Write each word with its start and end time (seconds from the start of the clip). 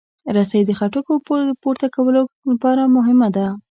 رسۍ 0.35 0.61
د 0.65 0.71
خټکو 0.79 1.13
د 1.49 1.51
پورته 1.63 1.87
کولو 1.95 2.21
لپاره 2.51 2.91
مهمه 2.95 3.27
ده. 3.35 3.47